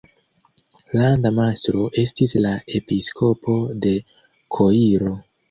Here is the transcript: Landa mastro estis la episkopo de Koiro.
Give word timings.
Landa 1.01 1.31
mastro 1.39 1.83
estis 2.05 2.33
la 2.47 2.55
episkopo 2.81 3.59
de 3.85 3.93
Koiro. 4.59 5.15